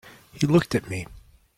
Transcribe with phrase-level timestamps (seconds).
[0.33, 1.05] He looked at me.